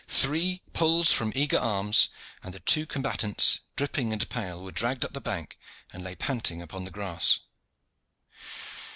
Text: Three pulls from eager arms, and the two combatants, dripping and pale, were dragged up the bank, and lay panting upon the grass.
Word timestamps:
Three 0.07 0.63
pulls 0.73 1.11
from 1.11 1.31
eager 1.35 1.59
arms, 1.59 2.09
and 2.41 2.55
the 2.55 2.59
two 2.59 2.87
combatants, 2.87 3.59
dripping 3.75 4.11
and 4.11 4.29
pale, 4.31 4.63
were 4.63 4.71
dragged 4.71 5.05
up 5.05 5.13
the 5.13 5.21
bank, 5.21 5.59
and 5.93 6.03
lay 6.03 6.15
panting 6.15 6.59
upon 6.59 6.85
the 6.85 6.89
grass. 6.89 7.39